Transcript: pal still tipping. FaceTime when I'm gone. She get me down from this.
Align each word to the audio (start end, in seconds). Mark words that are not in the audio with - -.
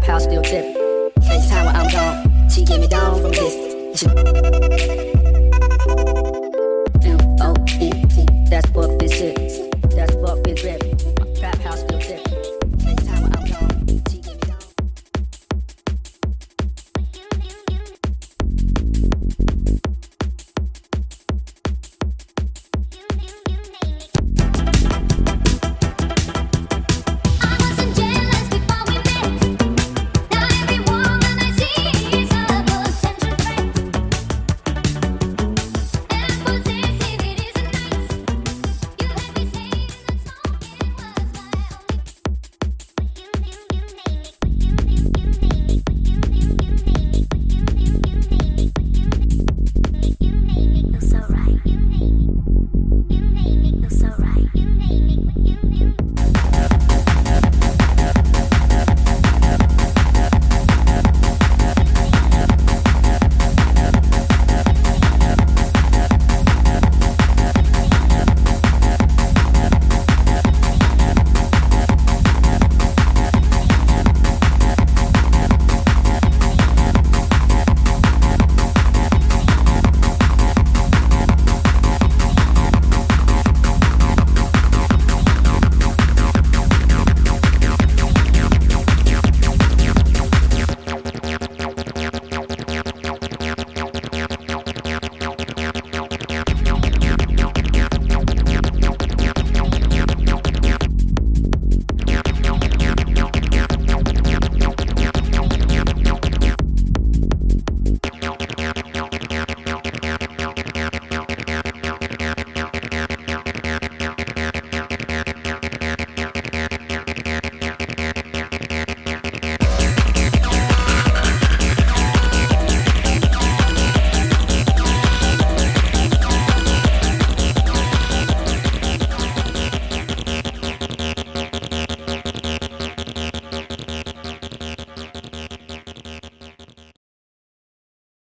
pal 0.00 0.20
still 0.20 0.42
tipping. 0.42 0.74
FaceTime 1.20 1.66
when 1.66 1.76
I'm 1.76 1.90
gone. 1.90 2.48
She 2.50 2.64
get 2.64 2.80
me 2.80 2.88
down 2.88 3.20
from 3.20 3.32
this. 3.32 4.39